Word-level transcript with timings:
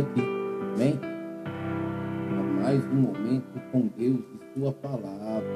aqui. 0.00 0.22
Amém? 0.74 1.00
A 2.30 2.62
mais 2.62 2.84
um 2.86 2.94
momento 2.94 3.60
com 3.70 3.88
Deus 3.96 4.20
e 4.20 4.58
Sua 4.58 4.72
palavra. 4.72 5.48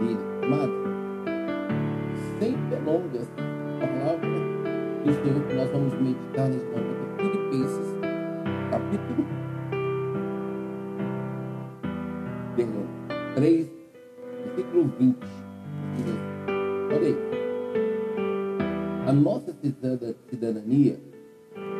E, 0.00 0.44
amado, 0.44 0.72
sem 2.38 2.56
delongas, 2.68 3.28
a 3.36 3.86
palavra 3.86 4.28
do 5.04 5.12
Senhor 5.12 5.42
que 5.46 5.54
nós 5.54 5.70
vamos 5.70 5.94
meditar 6.00 6.48
nesse 6.48 6.66
momento 6.66 7.02
é 7.18 7.22
Filipenses, 7.22 7.88
capítulo 8.70 9.42
perdão, 12.56 12.86
3, 13.34 13.70
versículo 14.44 14.92
20. 14.98 15.16
Olha 16.94 17.06
aí. 17.06 17.16
A 19.06 19.12
nossa 19.12 19.54
cidadania, 20.30 20.98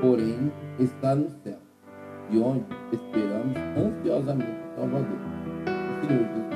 porém, 0.00 0.52
está 0.78 1.14
no 1.14 1.30
céu, 1.42 1.51
de 2.30 2.38
onde 2.38 2.64
esperamos 2.92 3.56
ansiosamente 3.76 4.50
o 4.50 4.80
Salvador, 4.80 5.18
o 5.66 6.06
Senhor 6.06 6.18
Jesus 6.18 6.52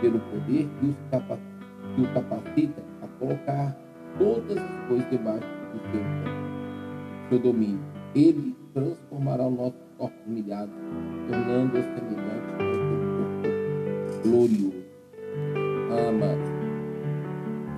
pelo 0.00 0.18
poder 0.20 0.68
que, 0.80 0.86
os 0.86 0.96
capa 1.10 1.38
que 1.94 2.02
o 2.02 2.12
capacita 2.12 2.82
a 3.02 3.06
colocar 3.18 3.76
todas 4.18 4.58
as 4.58 4.88
coisas 4.88 5.10
debaixo 5.10 5.46
do 5.72 5.80
seu, 5.90 7.30
seu 7.30 7.38
domínio. 7.38 7.80
Ele 8.14 8.54
transformará 8.72 9.46
o 9.46 9.50
nosso 9.50 9.76
corpo 9.98 10.16
humilhado, 10.26 10.70
tornando-o 11.28 11.82
semelhante 11.82 12.52
ao 12.52 12.58
seu 12.60 12.98
corpo 13.16 14.28
glorioso. 14.28 14.86
Ah, 15.90 16.08
amados, 16.08 16.50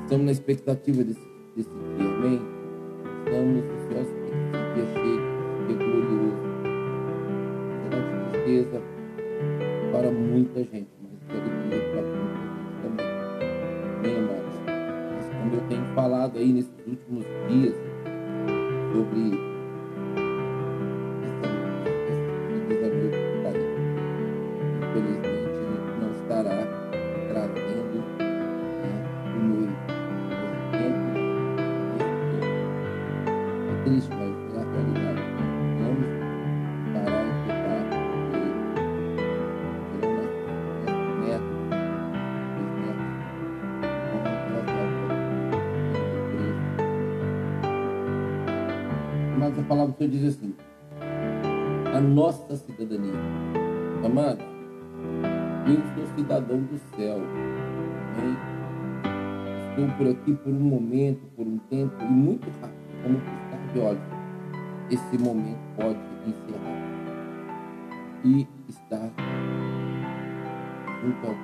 estamos 0.03 0.27
na 0.27 0.33
expectativa 0.33 1.05
desse 1.05 1.29
desse 1.57 1.71
dia, 1.71 2.09
amém? 2.09 2.41
Estamos 3.25 3.78
gente, 10.69 10.89
do 49.89 49.97
Senhor 49.97 50.11
diz 50.11 50.25
assim: 50.25 50.55
a 51.95 52.01
nossa 52.01 52.57
cidadania. 52.57 53.15
Amado, 54.05 54.43
eu 55.67 55.77
sou 55.95 56.17
cidadão 56.17 56.61
do 56.61 56.79
céu. 56.97 57.19
Amém? 58.19 58.37
Estou 59.71 59.97
por 59.97 60.09
aqui 60.09 60.35
por 60.35 60.53
um 60.53 60.61
momento, 60.61 61.27
por 61.37 61.47
um 61.47 61.59
tempo, 61.71 61.95
e 62.01 62.05
muito 62.05 62.49
rápido, 62.61 63.03
como 63.03 63.19
piscar 63.19 63.73
de 63.73 63.81
olhos. 63.81 64.03
Esse 64.91 65.19
momento 65.19 65.59
pode 65.77 65.99
encerrar. 66.27 66.89
E 68.25 68.47
estar 68.69 69.11
junto 71.03 71.27
ao 71.27 71.35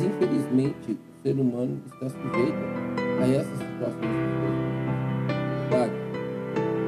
infelizmente, 0.00 0.92
o 0.92 0.96
ser 1.22 1.34
humano 1.34 1.82
está 1.86 2.08
sujeito 2.08 2.56
a 3.20 3.26
essas 3.26 3.58
situações. 3.58 4.16
Verdade? 5.68 5.92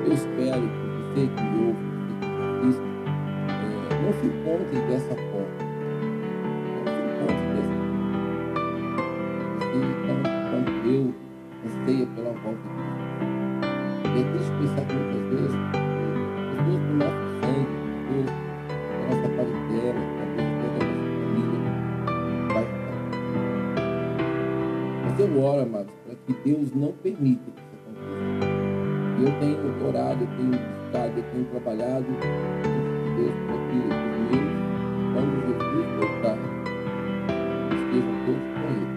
Eu 0.06 0.12
espero 0.12 0.62
que 0.62 0.87
você 1.03 1.26
que 1.26 1.43
me 1.43 1.66
ouve, 1.66 1.84
que 2.20 2.26
assiste, 2.70 2.88
é, 3.48 3.93
não 4.03 4.12
se 4.12 4.25
encontre 4.26 4.78
dessa 4.88 5.14
forma. 5.14 5.54
Não 6.75 6.87
se 6.87 6.98
encontre 7.03 7.47
dessa 7.56 7.75
forma. 7.75 8.04
Você, 9.59 9.81
tanto 10.06 10.28
quanto 10.50 10.72
eu, 10.88 11.04
anseia 11.66 12.06
pela 12.14 12.32
volta 12.32 12.64
de 12.64 12.75
Deus. 14.09 14.16
É 14.16 14.22
triste 14.32 14.53
pensar 14.60 14.84
que 14.87 14.94
muitas 14.94 15.25
vezes, 15.31 15.56
pessoas 16.50 16.81
do 16.81 16.93
nosso 16.94 17.25
sangue, 17.41 17.75
pessoas 18.09 18.44
para 26.14 26.16
que 26.26 26.32
Deus 26.44 26.72
não 26.75 26.92
permita 26.92 27.50
que 27.50 27.60
isso 27.60 27.75
aconteça. 27.91 28.54
Eu 29.20 29.30
tenho 29.41 29.88
orado, 29.88 30.22
eu 30.22 30.28
tenho 30.36 30.50
buscado, 30.50 31.19
eu 31.19 31.25
tenho 31.32 31.44
trabalhado 31.47 32.04
com 32.04 32.14
Deus 33.16 33.34
para 33.47 33.58
que 33.69 33.78
os 33.78 33.94
meus, 34.30 34.52
quando 35.12 35.34
Jesus 35.47 35.86
voltar, 35.98 36.38
estejam 37.75 38.14
todos 38.26 38.48
com 38.54 38.66
Ele. 38.75 38.94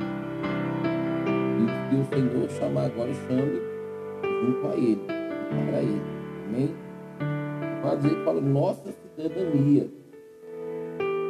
E 1.59 1.66
que 1.89 1.95
o 1.95 2.03
Senhor 2.05 2.50
chamar 2.50 2.85
agora, 2.85 3.13
chame 3.13 3.57
junto 4.23 4.67
a 4.67 4.75
Ele, 4.75 5.05
para 5.69 5.81
Ele. 5.81 6.01
Amém? 6.47 6.69
Dizer 7.97 8.16
que 8.16 8.25
fala, 8.25 8.41
nossa 8.41 8.91
cidadania, 8.91 9.89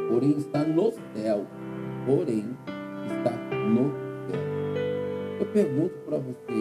porém 0.08 0.36
está 0.36 0.64
no 0.64 0.90
céu. 1.14 1.46
Porém, 2.04 2.44
está 3.06 3.30
no 3.30 3.92
céu. 3.92 4.07
Pergunto 5.52 5.94
para 6.04 6.18
você, 6.18 6.52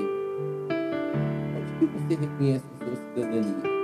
onde 1.58 1.74
que 1.78 1.86
você 1.86 2.16
reconhece 2.16 2.66
a 2.74 2.86
sua 2.86 2.96
cidadania? 2.96 3.78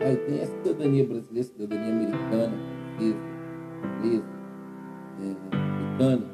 Aí 0.00 0.16
tem 0.16 0.40
a 0.40 0.46
cidadania 0.46 1.06
brasileira, 1.06 1.48
cidadania 1.48 1.92
americana, 1.92 2.56
francesa, 2.96 3.18
inglesa, 4.00 4.24
é, 5.20 5.36
americana. 5.52 6.26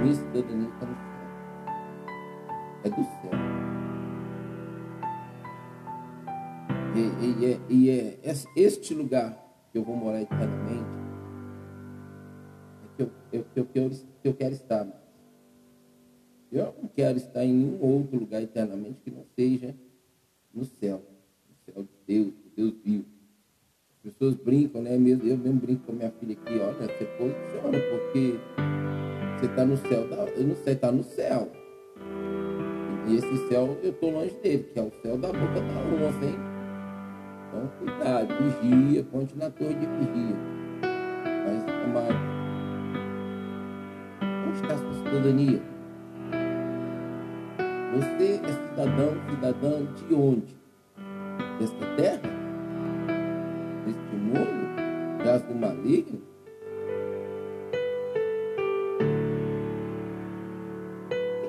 Minha 0.00 0.14
cidadania 0.14 0.68
está 0.68 0.86
no 0.86 0.96
céu. 0.96 1.26
É 2.84 2.88
do 2.88 3.04
céu. 3.04 3.30
E, 6.94 7.00
e, 7.26 7.52
é, 7.52 7.60
e 7.68 7.90
é 7.90 8.18
este 8.56 8.94
lugar 8.94 9.36
que 9.70 9.76
eu 9.76 9.84
vou 9.84 9.94
morar 9.94 10.22
eternamente 10.22 11.05
que 12.96 13.02
eu, 13.02 13.10
eu, 13.32 13.46
eu, 13.74 13.90
eu 14.24 14.34
quero 14.34 14.54
estar. 14.54 14.86
Eu 16.50 16.74
não 16.80 16.88
quero 16.88 17.18
estar 17.18 17.44
em 17.44 17.52
nenhum 17.52 17.82
outro 17.82 18.18
lugar 18.18 18.42
eternamente 18.42 19.00
que 19.04 19.10
não 19.10 19.24
seja 19.34 19.74
no 20.54 20.64
céu, 20.64 21.02
no 21.48 21.72
céu 21.72 21.82
de 21.82 21.88
Deus, 22.06 22.34
Deus 22.56 22.74
vivo. 22.84 23.04
As 24.04 24.12
pessoas 24.12 24.34
brincam, 24.36 24.82
né? 24.82 24.96
Mesmo, 24.96 25.28
eu 25.28 25.36
mesmo 25.36 25.60
brinco 25.60 25.84
com 25.84 25.92
minha 25.92 26.10
filha 26.12 26.32
aqui, 26.32 26.58
olha, 26.58 26.72
você 26.72 27.04
posiciona, 27.18 27.78
porque 27.90 28.38
você 29.38 29.46
está 29.46 29.64
no 29.64 29.76
céu, 29.76 30.08
tá, 30.08 30.16
eu 30.36 30.46
não 30.46 30.56
sei, 30.56 30.72
está 30.72 30.92
no 30.92 31.02
céu. 31.02 31.50
E 33.08 33.16
esse 33.16 33.48
céu, 33.48 33.76
eu 33.82 33.90
estou 33.90 34.10
longe 34.10 34.34
dele, 34.36 34.64
que 34.72 34.78
é 34.78 34.82
o 34.82 34.92
céu 35.02 35.18
da 35.18 35.28
boca 35.28 35.60
da 35.60 36.06
onça, 36.06 36.24
hein? 36.24 36.38
Então, 37.48 37.68
cuidado, 37.78 38.28
vigia, 38.60 39.04
ponte 39.04 39.36
na 39.36 39.50
torre 39.50 39.74
de 39.74 39.86
vigia. 39.86 40.36
Mas, 41.44 41.64
amado, 41.84 42.35
está 44.56 44.78
sua 44.78 44.94
cidadania? 44.94 45.60
Você 47.94 48.40
é 48.42 48.52
cidadão, 48.52 49.14
cidadã 49.30 49.86
de 49.94 50.14
onde? 50.14 50.56
Desta 51.58 51.86
terra? 51.96 52.20
Deste 53.86 54.16
mundo? 54.16 55.24
Jaz 55.24 55.42
do 55.42 55.54
maligno? 55.54 56.20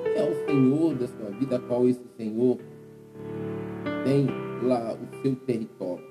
Quem 0.02 0.16
é 0.16 0.30
o 0.30 0.46
Senhor 0.46 0.94
da 0.94 1.06
sua 1.06 1.30
vida, 1.38 1.58
qual 1.60 1.88
esse 1.88 2.04
Senhor 2.16 2.58
tem 4.04 4.26
lá 4.62 4.94
o 4.94 5.22
seu 5.22 5.34
território, 5.36 6.04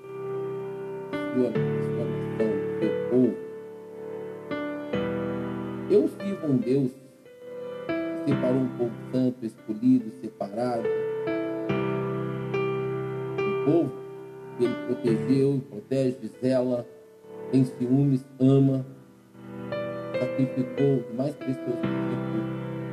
sua, 1.11 1.51
sua 1.51 2.05
nação, 2.05 2.79
seu 2.79 3.09
povo? 3.09 3.46
Eu 5.97 6.07
sirvo 6.09 6.45
um 6.45 6.57
Deus 6.57 6.91
que 8.23 8.29
separou 8.31 8.61
um 8.61 8.77
povo 8.77 8.94
santo, 9.11 9.44
escolhido, 9.44 10.11
separado. 10.21 10.88
Um 13.39 13.65
povo 13.65 13.94
que 14.55 14.65
ele 14.65 14.75
protegeu, 14.85 15.59
protege, 15.67 16.27
zela, 16.39 16.88
tem 17.51 17.65
ciúmes, 17.65 18.23
ama, 18.39 18.85
sacrificou 20.19 21.03
mais 21.15 21.35
possível 21.35 21.73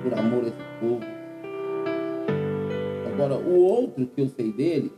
por 0.03 0.19
amor 0.19 0.45
a 0.45 0.47
esse 0.47 0.57
povo. 0.81 1.05
Agora, 3.13 3.37
o 3.37 3.55
outro 3.65 4.07
que 4.07 4.23
eu 4.23 4.29
sei 4.29 4.51
dele, 4.51 4.91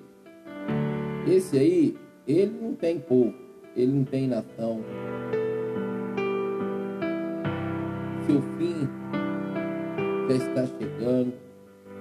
esse 1.26 1.58
aí, 1.58 1.96
ele 2.24 2.56
não 2.62 2.72
tem 2.72 3.00
povo, 3.00 3.34
ele 3.74 3.90
não 3.90 4.04
tem 4.04 4.28
nação. 4.28 4.84
Seu 8.26 8.42
fim 8.58 8.88
já 10.28 10.34
está 10.34 10.66
chegando. 10.66 11.32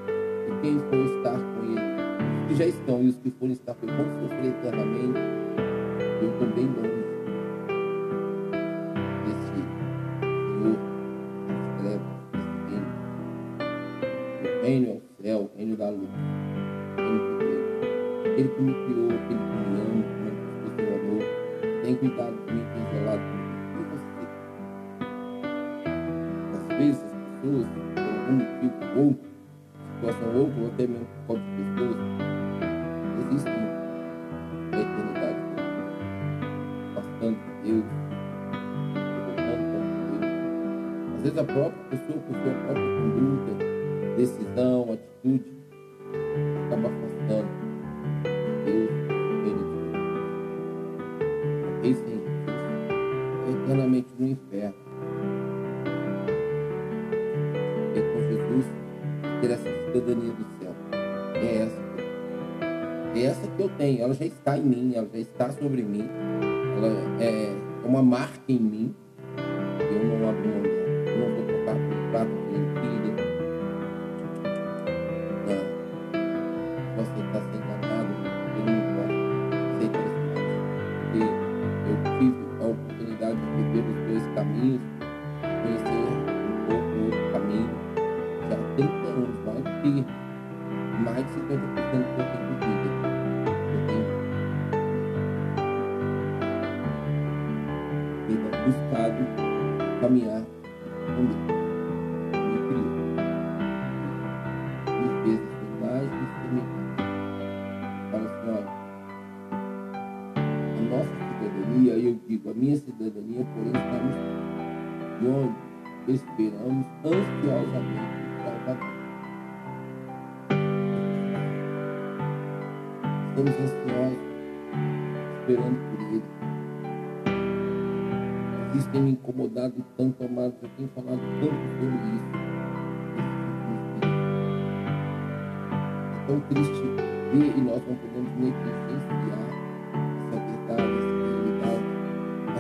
E 0.08 0.62
quem 0.62 0.80
for 0.80 1.06
estar 1.18 1.38
com 1.38 1.64
ele, 1.64 1.80
os 2.42 2.48
que 2.48 2.56
já 2.56 2.66
estão 2.66 3.04
e 3.04 3.10
os 3.10 3.18
que 3.18 3.30
forem 3.30 3.54
estar 3.54 3.76
com 3.76 3.86
ele, 3.86 3.96
vão 3.96 4.22
sofrer 4.22 4.46
eternamente. 4.48 5.20
Eu 6.22 6.40
também 6.40 6.66
longe 6.66 7.05
está 65.36 65.52
sobre 65.52 65.84
mim. 65.84 66.08
Ela 66.78 66.88
é 67.22 67.54
uma 67.86 68.02
marca 68.02 68.40
em 68.48 68.58
mim. 68.58 68.75
comida. 100.06 100.45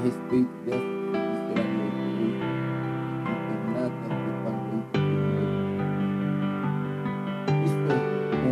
Respeito 0.05 0.53
dessa. 0.65 0.77
Não 0.77 0.83
tem 3.45 3.59
nada 3.73 3.97
a 4.05 4.07
ver 4.21 4.35
com 4.43 4.55
Deus. 4.93 5.51
Isso 7.65 7.81
é, 7.89 7.91
é 8.45 8.47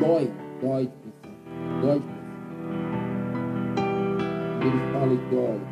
dói, 0.00 0.26
dói 0.62 0.84
de 0.86 0.96
pensar, 1.02 1.34
dói. 1.82 2.00
Ele 4.60 4.78
fala 4.92 5.14
olha, 5.32 5.68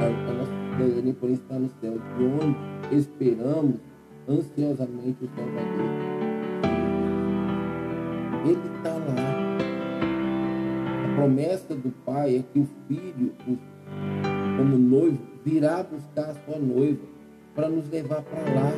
a, 0.00 0.06
a 0.06 0.32
nossa 0.32 0.52
cidadania, 0.72 1.14
porém, 1.14 1.34
está 1.34 1.58
no 1.58 1.68
céu, 1.80 1.98
de 2.16 2.24
onde 2.24 2.56
esperamos 2.96 3.76
ansiosamente 4.28 5.24
o 5.24 5.28
Salvador. 5.36 5.90
Ele 8.44 8.66
está 8.76 8.90
lá. 8.90 9.45
Promessa 11.16 11.74
do 11.74 11.90
Pai 12.04 12.36
é 12.36 12.44
que 12.52 12.60
o 12.60 12.68
Filho, 12.86 13.32
como 14.58 14.76
noivo, 14.76 15.18
virá 15.42 15.82
buscar 15.82 16.30
a 16.30 16.34
sua 16.34 16.58
noiva 16.58 17.00
para 17.54 17.70
nos 17.70 17.88
levar 17.88 18.20
para 18.20 18.42
lá. 18.42 18.70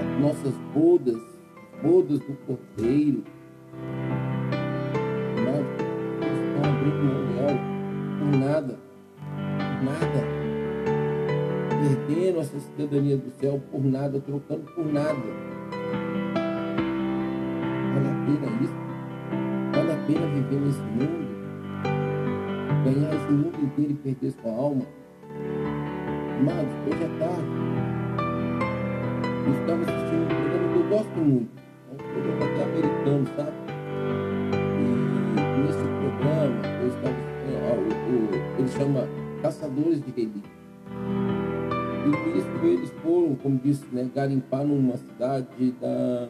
As 0.00 0.20
nossas 0.20 0.54
bodas, 0.74 1.14
as 1.14 1.82
bodas 1.82 2.20
do 2.20 2.34
Cordeiro. 2.46 3.22
Eles 6.22 6.38
estão 6.48 6.70
abrindo 6.70 7.04
por 8.18 8.38
nada. 8.38 8.78
Por 9.78 9.84
nada 9.84 10.38
perdendo 11.78 12.40
essa 12.40 12.58
cidadania 12.58 13.16
do 13.16 13.30
céu 13.38 13.60
por 13.70 13.84
nada, 13.84 14.20
trocando 14.20 14.64
por 14.72 14.86
nada. 14.86 15.14
Vale 17.94 18.08
a 18.08 18.14
pena 18.24 18.62
isso? 18.62 18.87
Viver 20.08 20.60
nesse 20.60 20.80
mundo? 20.80 21.28
Ganhar 22.82 23.14
esse 23.14 23.30
mundo 23.30 23.62
inteiro 23.62 23.90
e 23.90 23.94
perder 23.94 24.30
sua 24.40 24.52
alma? 24.52 24.82
Amados, 26.40 26.72
hoje 26.86 27.04
é 27.04 27.08
tarde. 27.18 27.44
Estava 29.60 29.82
assistindo 29.82 30.22
um 30.22 30.28
programa 30.28 30.68
que 30.72 30.78
eu 30.78 30.88
gosto 30.88 31.18
muito. 31.18 31.50
É 31.90 31.92
um 31.92 31.96
programa 31.96 32.44
até 32.46 32.62
americano, 32.64 33.26
sabe? 33.36 33.52
E 34.78 35.60
nesse 35.60 35.84
programa 36.00 36.56
eu 36.80 36.88
estava 36.88 37.16
assistindo, 37.18 38.58
ele 38.58 38.68
chama 38.68 39.08
Caçadores 39.42 40.00
de 40.00 40.10
Relíquias. 40.10 40.58
E 42.06 42.08
nisso 42.08 42.48
eles 42.64 42.90
foram, 43.02 43.34
como 43.34 43.60
disse, 43.62 43.84
né, 43.92 44.08
garimpar 44.14 44.64
numa 44.64 44.96
cidade 44.96 45.72
da. 45.72 46.28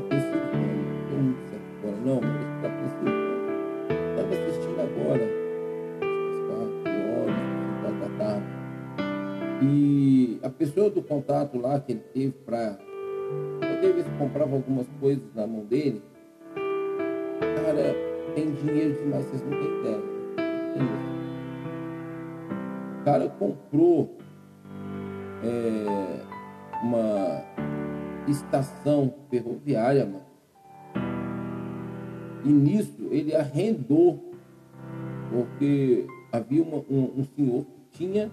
Muito 0.00 1.50
certo 1.50 1.64
agora, 1.82 1.96
não, 2.04 2.20
mas 2.20 2.62
da 2.62 2.68
Pensilvânia. 2.68 3.32
Estava 4.10 4.32
assistindo 4.34 4.80
agora, 4.80 5.24
às 6.02 6.38
quatro 6.48 6.96
horas, 7.12 8.00
da 8.00 8.08
tarde. 8.24 8.46
E 9.62 10.38
a 10.42 10.48
pessoa 10.48 10.90
do 10.90 11.02
contato 11.02 11.58
lá 11.58 11.78
que 11.78 11.92
ele 11.92 12.02
teve 12.12 12.32
para 12.44 12.78
poder 13.60 13.92
ver 13.94 14.04
se 14.04 14.10
comprava 14.18 14.54
algumas 14.54 14.86
coisas 15.00 15.22
na 15.34 15.46
mão 15.46 15.64
dele, 15.64 16.02
cara, 16.54 17.94
tem 18.34 18.52
dinheiro 18.52 18.94
demais, 19.02 19.24
vocês 19.26 19.42
não 19.42 19.50
têm 19.50 19.80
ideia. 19.80 20.02
Entendeu? 20.70 20.96
O 23.00 23.04
cara 23.04 23.28
comprou 23.28 24.16
é, 25.44 26.20
uma 26.82 27.42
estação 28.28 29.14
ferroviária, 29.30 30.04
mano. 30.04 30.32
E 32.44 32.48
nisso 32.48 33.08
ele 33.10 33.34
arrendou, 33.34 34.32
porque 35.30 36.06
havia 36.30 36.62
uma, 36.62 36.78
um, 36.90 37.20
um 37.20 37.24
senhor 37.36 37.64
que 37.64 37.98
tinha 37.98 38.30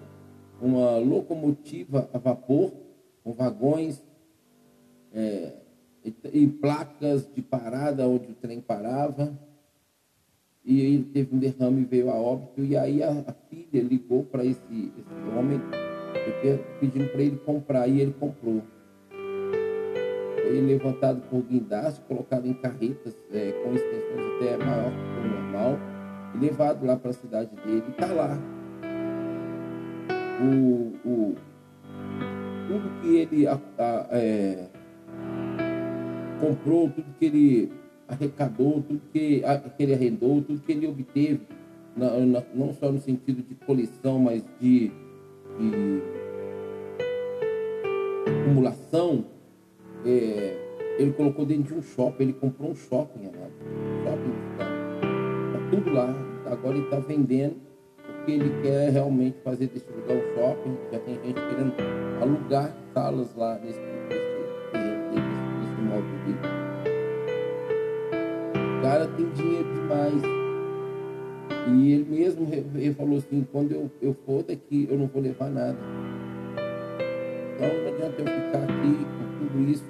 uma 0.60 0.98
locomotiva 0.98 2.08
a 2.12 2.18
vapor, 2.18 2.72
com 3.22 3.32
vagões 3.32 4.02
é, 5.12 5.52
e, 6.04 6.14
e, 6.32 6.46
placas 6.48 7.28
de 7.34 7.42
parada 7.42 8.08
onde 8.08 8.30
o 8.30 8.34
trem 8.34 8.60
parava. 8.60 9.32
E 10.64 10.80
ele 10.80 11.04
teve 11.04 11.34
um 11.34 11.38
derrame 11.38 11.82
e 11.82 11.84
veio 11.84 12.10
a 12.10 12.14
óbito. 12.14 12.62
E 12.62 12.76
aí 12.76 13.02
a, 13.02 13.10
a 13.10 13.32
filha 13.48 13.82
ligou 13.82 14.24
para 14.24 14.44
esse, 14.44 14.60
esse 14.98 15.36
homem 15.36 15.60
pedindo 16.78 17.08
para 17.10 17.22
ele 17.22 17.36
comprar. 17.38 17.88
E 17.88 18.00
ele 18.00 18.12
comprou. 18.12 18.62
Foi 20.50 20.60
levantado 20.60 21.22
por 21.30 21.42
guindaste, 21.42 22.00
colocado 22.08 22.44
em 22.44 22.54
carretas 22.54 23.14
é, 23.32 23.52
com 23.52 23.72
extensões 23.72 24.34
até 24.34 24.56
maior 24.56 24.90
que 24.90 25.20
o 25.20 25.30
normal. 25.30 25.78
E 26.34 26.38
levado 26.38 26.84
lá 26.84 26.96
para 26.96 27.10
a 27.10 27.12
cidade 27.12 27.54
dele. 27.64 27.84
E 27.86 27.90
está 27.92 28.06
lá 28.12 28.36
o, 30.42 30.92
o, 31.08 31.34
tudo 32.66 33.00
que 33.00 33.16
ele 33.16 33.46
a, 33.46 33.60
a, 33.78 34.08
é, 34.10 34.66
comprou, 36.40 36.90
tudo 36.90 37.06
que 37.16 37.26
ele 37.26 37.72
arrecadou, 38.08 38.82
tudo 38.82 39.00
que, 39.12 39.44
a, 39.44 39.56
que 39.56 39.84
ele 39.84 39.94
arrendou, 39.94 40.42
tudo 40.42 40.60
que 40.62 40.72
ele 40.72 40.88
obteve, 40.88 41.42
na, 41.96 42.10
na, 42.18 42.42
não 42.52 42.74
só 42.74 42.90
no 42.90 42.98
sentido 42.98 43.40
de 43.40 43.54
coleção, 43.54 44.18
mas 44.18 44.42
de, 44.60 44.90
de 45.60 46.02
acumulação, 48.26 49.24
é, 50.04 50.56
ele 50.98 51.12
colocou 51.12 51.44
dentro 51.44 51.74
de 51.74 51.74
um 51.74 51.82
shopping, 51.82 52.22
ele 52.24 52.32
comprou 52.34 52.70
um 52.70 52.74
shopping. 52.74 53.26
Um 53.26 54.04
shopping, 54.04 54.32
tá, 54.58 55.70
tudo 55.70 55.92
lá. 55.92 56.14
Agora 56.46 56.76
ele 56.76 56.84
está 56.84 56.98
vendendo 56.98 57.56
porque 58.04 58.32
ele 58.32 58.62
quer 58.62 58.90
realmente 58.90 59.38
fazer 59.42 59.66
desse 59.68 59.86
lugar 59.90 60.16
um 60.16 60.34
shopping. 60.34 60.76
Já 60.92 60.98
tem 61.00 61.14
gente 61.14 61.34
querendo 61.34 61.74
alugar 62.20 62.76
salas 62.92 63.34
lá 63.36 63.58
nesse, 63.58 63.80
nesse, 63.80 64.20
nesse, 64.74 65.20
nesse 65.58 65.80
imóvel 65.80 66.18
dele. 66.24 66.38
O 68.78 68.82
cara 68.82 69.06
tem 69.06 69.30
dinheiro 69.30 69.74
demais. 69.74 70.22
E 71.72 71.92
ele 71.92 72.06
mesmo 72.10 72.48
ele 72.74 72.94
falou 72.94 73.18
assim, 73.18 73.46
quando 73.52 73.72
eu, 73.72 73.90
eu 74.02 74.16
for 74.26 74.42
daqui, 74.42 74.88
eu 74.90 74.98
não 74.98 75.06
vou 75.06 75.22
levar 75.22 75.50
nada. 75.50 75.78
Então 77.54 77.68
não 77.68 77.94
adianta 77.94 78.22
eu 78.22 78.26
ficar 78.26 78.64
aqui 78.64 79.20
tudo 79.40 79.70
isso. 79.70 79.84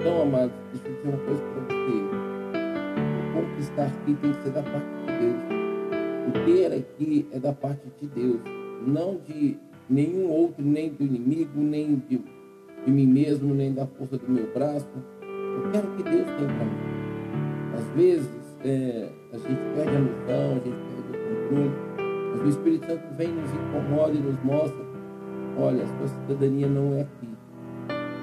Então, 0.00 0.22
amados, 0.22 0.52
deixa 0.72 0.88
eu 0.88 0.96
dizer 0.96 1.08
uma 1.08 1.18
coisa 1.18 1.42
para 1.42 1.62
você. 1.62 1.92
O 3.18 3.32
conquistar 3.32 3.86
aqui 3.86 4.14
tem 4.14 4.32
que 4.32 4.42
ser 4.42 4.50
da 4.50 4.62
parte 4.62 4.86
de 5.00 5.12
Deus. 5.18 5.62
O 6.28 6.32
ter 6.44 6.76
aqui 6.76 7.28
é 7.32 7.38
da 7.38 7.52
parte 7.52 7.88
de 8.00 8.06
Deus, 8.08 8.40
não 8.86 9.18
de 9.26 9.56
nenhum 9.88 10.28
outro, 10.28 10.62
nem 10.64 10.90
do 10.90 11.02
inimigo, 11.02 11.60
nem 11.60 11.96
de, 12.08 12.20
de 12.84 12.90
mim 12.90 13.06
mesmo, 13.06 13.54
nem 13.54 13.72
da 13.72 13.86
força 13.86 14.18
do 14.18 14.30
meu 14.30 14.52
braço. 14.52 14.88
Eu 15.22 15.70
quero 15.70 15.86
que 15.96 16.02
Deus 16.02 16.26
tenha 16.26 16.46
para 16.46 16.64
mim. 16.64 16.92
Às 17.74 17.86
vezes 17.96 18.56
é, 18.64 19.08
a 19.32 19.38
gente 19.38 19.60
perde 19.74 19.96
a 19.96 20.00
noção, 20.00 20.50
a 20.50 20.54
gente 20.54 20.76
perde 20.88 21.08
o 21.08 21.48
controle, 21.48 21.70
mas 22.30 22.42
o 22.42 22.48
Espírito 22.48 22.86
Santo 22.86 23.14
vem, 23.16 23.28
nos 23.28 23.50
incomoda 23.52 24.12
e 24.12 24.20
nos 24.20 24.42
mostra: 24.44 24.91
olha, 25.58 25.84
a 25.84 25.86
sua 25.86 26.08
cidadania 26.08 26.68
não 26.68 26.94
é 26.94 27.02
aqui. 27.02 27.28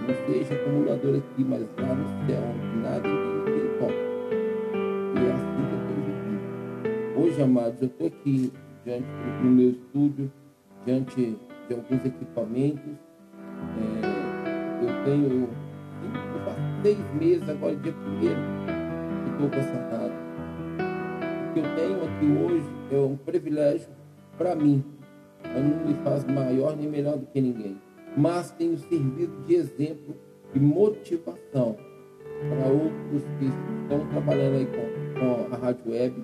Não 0.08 0.34
seja 0.34 0.54
acumulador 0.54 1.18
aqui, 1.18 1.44
mas 1.44 1.62
lá 1.78 1.94
no 1.94 2.28
céu, 2.28 2.42
onde 2.42 2.78
nada 2.84 3.08
ninguém 3.08 3.80
toca. 3.80 4.10
Hoje, 7.16 7.42
amados, 7.42 7.82
eu 7.82 7.88
estou 7.88 8.08
aqui 8.08 8.52
diante 8.86 9.08
no 9.44 9.52
meu 9.52 9.72
estúdio, 9.72 10.32
diante 10.86 11.38
de 11.68 11.74
alguns 11.74 12.06
equipamentos. 12.06 12.94
É, 13.78 14.86
eu 14.86 15.04
tenho, 15.04 15.44
eu 15.44 15.50
seis 16.82 16.98
meses, 17.20 17.48
agora 17.50 17.76
dia 17.76 17.92
primeiro, 17.92 18.40
que 19.24 19.32
estou 19.32 19.50
com 19.50 19.56
essa 19.58 19.74
rádio. 19.74 20.16
O 21.50 21.54
que 21.54 21.60
eu 21.60 21.76
tenho 21.76 21.98
aqui 22.06 22.26
hoje 22.44 22.68
é 22.92 22.98
um 22.98 23.18
privilégio 23.18 23.90
para 24.38 24.56
mim. 24.56 24.84
Mas 25.54 25.64
não 25.64 25.88
me 25.88 25.94
faz 26.04 26.24
maior 26.26 26.76
nem 26.76 26.88
melhor 26.88 27.18
do 27.18 27.26
que 27.28 27.42
ninguém. 27.42 27.78
Mas 28.18 28.52
tenho 28.52 28.78
servido 28.78 29.46
de 29.46 29.56
exemplo 29.56 30.16
e 30.54 30.60
motivação 30.60 31.76
para 32.48 32.68
outros 32.72 33.24
que 33.38 33.46
estão 33.46 34.08
trabalhando 34.10 34.56
aí 34.56 34.68
com, 34.68 35.20
com 35.20 35.54
a 35.54 35.58
rádio 35.58 35.92
web 35.92 36.24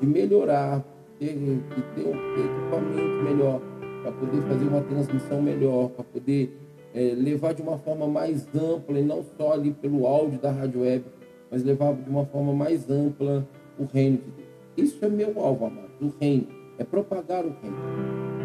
de 0.00 0.06
melhorar, 0.06 0.84
ter, 1.18 1.34
de 1.34 1.82
ter 1.94 2.06
um 2.06 2.14
equipamento 2.34 3.24
melhor, 3.24 3.60
para 4.02 4.12
poder 4.12 4.42
fazer 4.42 4.68
uma 4.68 4.82
transmissão 4.82 5.42
melhor, 5.42 5.88
para 5.90 6.04
poder 6.04 6.56
é, 6.94 7.14
levar 7.14 7.54
de 7.54 7.62
uma 7.62 7.78
forma 7.78 8.06
mais 8.06 8.46
ampla, 8.54 8.98
e 8.98 9.02
não 9.02 9.24
só 9.36 9.52
ali 9.52 9.72
pelo 9.72 10.06
áudio 10.06 10.38
da 10.38 10.50
rádio 10.50 10.82
web, 10.82 11.04
mas 11.50 11.64
levar 11.64 11.94
de 11.94 12.08
uma 12.08 12.24
forma 12.26 12.52
mais 12.52 12.88
ampla 12.90 13.46
o 13.78 13.84
reino 13.84 14.18
de 14.18 14.30
Deus. 14.30 14.48
Isso 14.76 15.04
é 15.04 15.08
meu 15.08 15.40
alvo, 15.40 15.66
amado, 15.66 15.90
o 16.00 16.12
reino. 16.20 16.46
É 16.78 16.84
propagar 16.84 17.44
o 17.44 17.54
reino. 17.62 18.35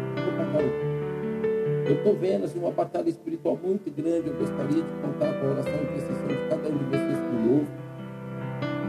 Eu 1.86 1.96
estou 1.96 2.16
vendo 2.16 2.44
assim, 2.44 2.58
uma 2.58 2.70
batalha 2.70 3.08
espiritual 3.08 3.58
muito 3.62 3.90
grande. 3.90 4.28
Eu 4.28 4.34
gostaria 4.34 4.82
de 4.82 4.92
contar 5.02 5.32
com 5.38 5.46
a 5.46 5.50
oração 5.50 5.72
e 5.72 5.82
intercessão 5.82 6.28
de 6.28 6.48
cada 6.48 6.68
um 6.68 6.78
de 6.78 6.84
vocês 6.84 7.18
que 7.18 7.48
ouve 7.48 7.82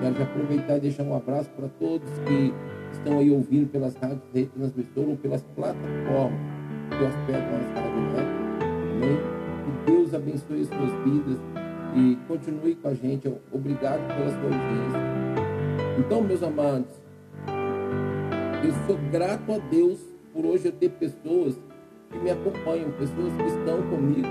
Quero 0.04 0.16
já 0.16 0.24
aproveitar 0.26 0.76
e 0.76 0.80
deixar 0.82 1.04
um 1.04 1.16
abraço 1.16 1.50
para 1.52 1.70
todos 1.80 2.10
que 2.28 2.54
estão 2.92 3.20
aí 3.20 3.32
ouvindo 3.32 3.72
pelas 3.72 3.96
rádios 3.96 4.22
retransmissoras 4.34 5.12
ou 5.12 5.16
pelas 5.16 5.42
plataformas 5.56 6.40
que 6.90 7.04
hospedam 7.06 7.56
as 7.56 7.72
rádios? 7.74 8.20
Amém? 8.92 9.18
Que 9.64 9.92
Deus 9.92 10.14
abençoe 10.14 10.66
suas 10.66 10.92
vidas 11.06 11.38
e 11.96 12.18
continue 12.28 12.76
com 12.76 12.90
a 12.90 12.94
gente. 12.94 13.34
Obrigado 13.50 14.06
pela 14.08 14.30
sua 14.30 14.44
audiência. 14.44 15.00
Então, 15.98 16.22
meus 16.22 16.44
amados, 16.44 17.02
eu 18.62 18.74
sou 18.86 18.98
grato 19.10 19.54
a 19.54 19.58
Deus 19.58 20.13
por 20.34 20.46
hoje 20.46 20.66
eu 20.66 20.72
ter 20.72 20.90
pessoas 20.90 21.60
que 22.10 22.18
me 22.20 22.32
acompanham, 22.32 22.92
pessoas 22.92 23.34
que 23.38 23.44
estão 23.44 23.82
comigo. 23.90 24.28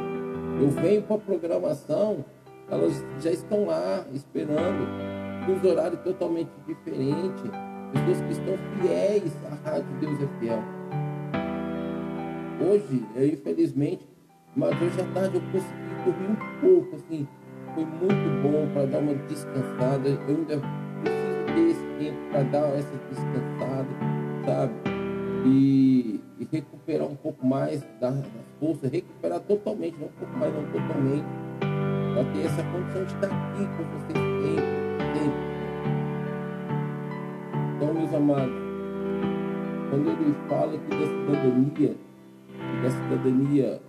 Eu 0.60 0.68
venho 0.68 1.02
para 1.02 1.16
a 1.16 1.18
programação, 1.20 2.24
elas 2.68 3.04
já 3.20 3.30
estão 3.30 3.66
lá 3.66 4.04
esperando 4.12 4.86
nos 5.46 5.64
horários 5.64 6.00
totalmente 6.02 6.50
diferentes, 6.66 7.50
pessoas 7.92 8.20
que 8.20 8.32
estão 8.32 8.58
fiéis 8.80 9.32
à 9.50 9.70
Rádio 9.70 9.88
Deus 10.00 10.20
é 10.20 10.38
Fiel. 10.38 10.62
Hoje, 12.60 13.04
eu, 13.16 13.26
infelizmente, 13.28 14.06
mas 14.54 14.70
hoje 14.80 15.00
à 15.00 15.04
tarde 15.14 15.36
eu 15.36 15.42
consegui 15.52 15.92
dormir 16.04 16.30
um 16.30 16.60
pouco, 16.60 16.96
assim, 16.96 17.26
foi 17.74 17.84
muito 17.84 18.42
bom 18.42 18.68
para 18.72 18.86
dar 18.86 18.98
uma 18.98 19.14
descansada. 19.14 20.08
Eu 20.08 20.36
ainda 20.36 20.60
preciso 21.02 21.46
ter 21.54 21.70
esse 21.70 21.84
tempo 21.98 22.18
para 22.30 22.42
dar 22.44 22.68
essa 22.76 22.96
descansada, 23.08 23.88
sabe? 24.44 24.81
E, 25.44 26.20
e, 26.38 26.48
recuperar 26.52 27.08
um 27.08 27.16
pouco 27.16 27.44
mais 27.44 27.82
da, 28.00 28.10
da 28.10 28.22
força, 28.60 28.86
recuperar 28.86 29.40
totalmente, 29.40 29.96
não 29.98 30.06
um 30.06 30.12
pouco 30.12 30.38
mais, 30.38 30.54
não 30.54 30.64
totalmente, 30.66 31.26
para 32.14 32.24
ter 32.32 32.46
essa 32.46 32.62
condição 32.62 33.04
de 33.04 33.14
estar 33.14 33.26
aqui 33.26 33.66
com 33.76 33.84
vocês 33.98 34.18
sempre 34.18 35.52
então, 37.82 37.94
meus 37.94 38.14
amados, 38.14 38.54
quando 39.90 40.08
ele 40.08 40.36
fala 40.48 40.72
aqui 40.72 40.88
da 40.88 41.34
cidadania, 41.34 41.96
da 42.80 42.90
cidadania 42.90 43.80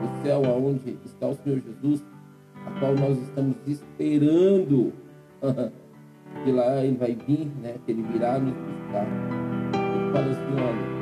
do 0.00 0.22
céu 0.22 0.42
aonde 0.46 0.98
está 1.04 1.28
o 1.28 1.34
Senhor 1.34 1.60
Jesus, 1.60 2.02
a 2.66 2.70
qual 2.80 2.94
nós 2.94 3.18
estamos 3.18 3.56
esperando 3.66 4.94
que 6.42 6.52
lá 6.52 6.82
ele 6.82 6.96
vai 6.96 7.14
vir, 7.14 7.52
né? 7.62 7.74
Que 7.84 7.92
ele 7.92 8.02
virá 8.02 8.38
nos 8.38 8.54
buscar. 8.54 9.51
Assim, 10.20 10.54
olha, 10.54 10.92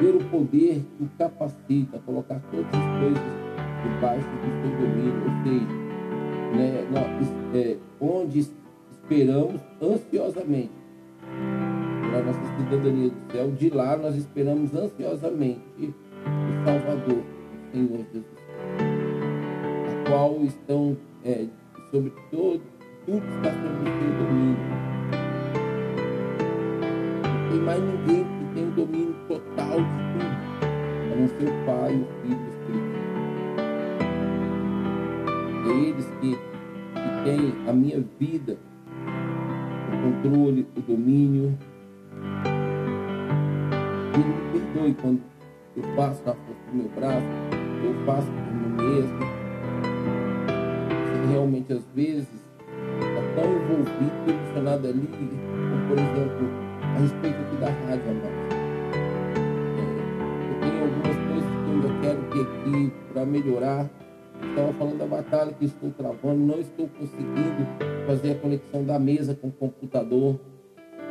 pelo 0.00 0.20
poder 0.24 0.82
que 0.96 1.04
o 1.04 1.08
capacita 1.18 1.98
colocar 2.04 2.40
todas 2.50 2.66
as 2.66 3.00
coisas 3.00 3.22
debaixo 3.82 4.28
do 4.28 4.46
seu 4.62 4.70
domínio, 4.78 5.22
ou 5.24 5.30
seja, 5.42 5.86
né, 6.56 6.68
é, 7.54 7.76
onde 8.00 8.38
esperamos 8.90 9.60
ansiosamente 9.80 10.72
pela 12.02 12.22
nossa 12.22 12.40
cidadania 12.56 13.10
do 13.10 13.32
céu, 13.32 13.50
de 13.52 13.70
lá 13.70 13.96
nós 13.96 14.16
esperamos 14.16 14.74
ansiosamente 14.74 15.60
o 15.80 16.64
Salvador, 16.64 17.22
o 17.22 17.72
Senhor 17.72 18.04
Jesus, 18.12 18.24
a 19.88 20.10
qual 20.10 20.42
estão 20.42 20.96
é, 21.24 21.46
sobre 21.90 22.12
todo, 22.30 22.62
tudo 23.04 23.26
está 23.26 23.50
sob 23.50 23.82
o 23.82 23.84
seu 23.84 24.26
domínio. 24.26 24.85
Tem 27.56 27.64
mais 27.64 27.82
ninguém 27.82 28.22
que 28.22 28.54
tem 28.54 28.68
o 28.68 28.70
domínio 28.72 29.16
total 29.28 29.78
de 29.78 29.86
tudo, 30.12 30.28
a 30.60 31.16
não 31.16 31.26
ser 31.26 31.48
o 31.48 31.64
Pai, 31.64 31.94
o 31.94 32.06
Filho 32.20 32.36
e 32.36 32.44
o 32.44 32.48
Espírito. 32.50 32.98
É 35.64 35.70
eles 35.88 36.06
que, 36.20 36.36
que 36.36 37.10
têm 37.24 37.54
a 37.66 37.72
minha 37.72 38.04
vida, 38.20 38.58
o 39.88 39.92
controle, 40.02 40.68
o 40.76 40.80
domínio. 40.82 41.58
E 44.14 44.18
me 44.18 44.34
perdoe 44.52 44.94
quando 45.00 45.22
eu 45.78 45.82
faço 45.96 46.22
na 46.26 46.34
força 46.34 46.70
do 46.70 46.76
meu 46.76 46.90
braço, 46.90 47.26
eu 47.82 47.94
faço 48.04 48.30
por 48.30 48.52
mim 48.52 48.68
mesmo. 48.84 49.20
Se 51.06 51.32
realmente 51.32 51.72
às 51.72 51.86
vezes 51.94 52.28
está 53.00 53.22
tão 53.34 53.50
envolvido, 53.50 54.30
emocionado 54.30 54.88
ali, 54.88 55.08
como 55.08 55.88
por 55.88 55.98
exemplo, 55.98 56.65
a 56.96 56.98
respeito 56.98 57.36
aqui 57.36 57.56
da 57.56 57.66
rádio, 57.66 58.10
amado. 58.10 58.26
É, 59.76 59.84
eu 60.48 60.60
tenho 60.60 60.82
algumas 60.82 61.16
coisas 61.28 61.50
que 61.62 61.70
eu 61.84 62.00
quero 62.00 62.22
ter 62.30 62.40
aqui 62.40 62.92
para 63.12 63.26
melhorar. 63.26 63.90
Estava 64.48 64.72
falando 64.74 64.98
da 64.98 65.06
batalha 65.06 65.52
que 65.52 65.66
estou 65.66 65.90
travando, 65.90 66.40
não 66.40 66.58
estou 66.58 66.88
conseguindo 66.88 67.66
fazer 68.06 68.32
a 68.32 68.34
conexão 68.36 68.84
da 68.84 68.98
mesa 68.98 69.34
com 69.34 69.48
o 69.48 69.52
computador. 69.52 70.40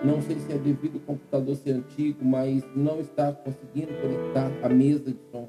Não 0.04 0.22
sei 0.22 0.38
se 0.38 0.52
é 0.52 0.58
devido 0.58 0.96
ao 0.96 1.02
computador 1.02 1.56
ser 1.56 1.72
antigo, 1.72 2.26
mas 2.26 2.64
não 2.76 3.00
está 3.00 3.32
conseguindo 3.32 3.94
conectar 4.02 4.52
a 4.64 4.70
mesa 4.70 5.12
de 5.12 5.20
som. 5.32 5.48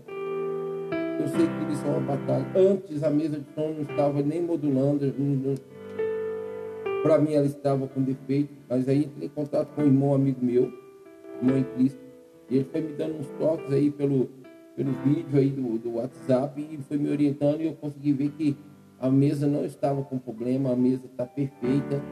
Eu 1.18 1.28
sei 1.28 1.46
que 1.46 1.72
isso 1.72 1.86
é 1.86 1.90
uma 1.90 2.00
batalha. 2.00 2.46
Antes 2.54 3.02
a 3.02 3.10
mesa 3.10 3.38
de 3.38 3.46
som 3.54 3.72
não 3.72 3.82
estava 3.82 4.20
nem 4.22 4.42
modulando. 4.42 5.04
Para 7.06 7.18
mim 7.18 7.34
ela 7.34 7.46
estava 7.46 7.86
com 7.86 8.02
defeito, 8.02 8.52
mas 8.68 8.88
aí 8.88 9.04
entrei 9.04 9.28
em 9.28 9.30
contato 9.30 9.68
com 9.76 9.82
um 9.82 9.84
irmão 9.84 10.12
amigo 10.12 10.44
meu, 10.44 10.72
irmão 11.40 11.56
em 11.56 11.62
Cristo, 11.62 12.00
e 12.50 12.56
ele 12.56 12.64
foi 12.64 12.80
me 12.80 12.94
dando 12.94 13.20
uns 13.20 13.28
toques 13.38 13.72
aí 13.72 13.92
pelo, 13.92 14.28
pelo 14.74 14.90
vídeo 15.04 15.38
aí 15.38 15.50
do, 15.50 15.78
do 15.78 15.94
WhatsApp 15.94 16.60
e 16.60 16.76
foi 16.78 16.98
me 16.98 17.08
orientando 17.08 17.60
e 17.60 17.66
eu 17.66 17.74
consegui 17.74 18.12
ver 18.12 18.30
que 18.30 18.56
a 18.98 19.08
mesa 19.08 19.46
não 19.46 19.64
estava 19.64 20.02
com 20.02 20.18
problema, 20.18 20.72
a 20.72 20.74
mesa 20.74 21.06
está 21.06 21.24
perfeita. 21.24 22.02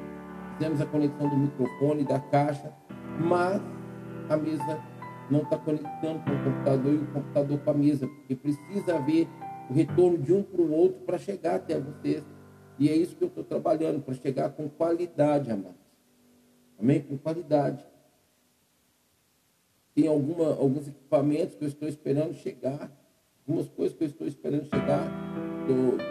Fizemos 0.53 0.81
a 0.81 0.87
conexão 0.87 1.29
do 1.29 1.37
microfone, 1.39 2.05
da 2.05 2.21
caixa, 2.21 2.73
mas 3.19 3.61
a 4.29 4.37
mesa 4.37 4.81
não 5.29 5.43
está 5.43 5.59
conectando 5.59 6.21
com 6.21 6.31
o 6.31 6.45
computador 6.45 6.93
e 6.93 6.99
o 6.99 7.07
computador 7.07 7.59
com 7.59 7.71
a 7.71 7.75
mesa, 7.75 8.07
porque 8.07 8.37
precisa 8.37 8.95
haver 8.95 9.27
o 9.69 9.75
retorno 9.75 10.19
de 10.19 10.33
um 10.33 10.45
para 10.45 10.63
o 10.63 10.71
outro 10.71 11.01
para 11.01 11.19
chegar 11.19 11.57
até 11.57 11.81
vocês. 11.81 12.23
E 12.79 12.89
é 12.89 12.97
isso 12.97 13.17
que 13.17 13.25
eu 13.25 13.29
estou 13.29 13.45
trabalhando, 13.45 14.03
para 14.03 14.15
chegar 14.15 14.51
com 14.51 14.69
qualidade, 14.69 15.51
amados. 15.51 15.77
Amém? 16.79 17.01
Com 17.01 17.17
qualidade. 17.17 17.85
Tem 19.95 20.09
alguma, 20.09 20.49
alguns 20.49 20.89
equipamentos 20.89 21.55
que 21.55 21.65
eu 21.65 21.69
estou 21.69 21.89
esperando 21.89 22.35
chegar, 22.35 22.91
algumas 23.47 23.69
coisas 23.69 23.97
que 23.97 24.03
eu 24.03 24.09
estou 24.09 24.27
esperando 24.27 24.65
chegar, 24.65 25.09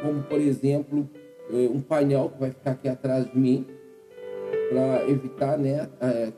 como 0.02 0.24
por 0.24 0.40
exemplo, 0.40 1.10
eh, 1.50 1.70
um 1.70 1.82
painel 1.82 2.30
que 2.30 2.40
vai 2.40 2.52
ficar 2.52 2.72
aqui 2.72 2.88
atrás 2.88 3.30
de 3.30 3.38
mim, 3.38 3.68
para 4.70 5.08
evitar 5.10 5.58
né, 5.58 5.88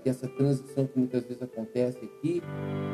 que 0.03 0.09
essa 0.09 0.27
transição 0.27 0.85
que 0.87 0.97
muitas 0.97 1.23
vezes 1.23 1.41
acontece 1.41 1.99
aqui 2.03 2.41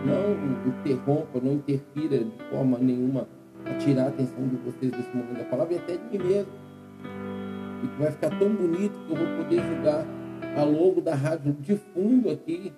não 0.05 0.69
interrompa, 0.69 1.39
não 1.41 1.53
interfira 1.53 2.23
de 2.23 2.43
forma 2.49 2.77
nenhuma 2.77 3.27
a 3.65 3.73
tirar 3.75 4.05
a 4.05 4.07
atenção 4.09 4.47
de 4.47 4.55
vocês 4.57 4.91
desse 4.91 5.15
momento 5.15 5.37
da 5.37 5.45
palavra 5.45 5.73
e 5.73 5.77
até 5.77 5.97
de 5.97 6.17
mim 6.17 6.23
mesmo. 6.23 6.60
E 7.83 7.87
que 7.87 8.01
vai 8.01 8.11
ficar 8.11 8.29
tão 8.37 8.49
bonito 8.49 8.93
que 9.05 9.11
eu 9.11 9.17
vou 9.17 9.37
poder 9.37 9.61
jogar 9.61 10.05
a 10.57 10.63
logo 10.63 11.01
da 11.01 11.15
rádio 11.15 11.53
de 11.53 11.75
fundo 11.75 12.29
aqui 12.29 12.73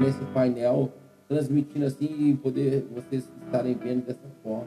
nesse 0.00 0.24
painel, 0.26 0.92
transmitindo 1.28 1.86
assim 1.86 2.30
e 2.30 2.36
poder 2.36 2.86
vocês 2.94 3.30
estarem 3.46 3.74
vendo 3.74 4.06
dessa 4.06 4.28
forma. 4.42 4.66